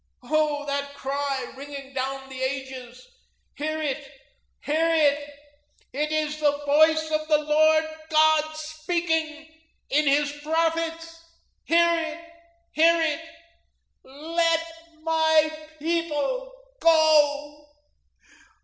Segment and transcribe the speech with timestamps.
[0.23, 3.07] Oh, that cry ringing down the ages.
[3.53, 4.03] Hear it,
[4.63, 5.29] hear it.
[5.93, 9.47] It is the voice of the Lord God speaking
[9.91, 11.23] in his prophets.
[11.65, 12.19] Hear it,
[12.71, 13.21] hear it
[14.03, 17.67] 'Let My people go!'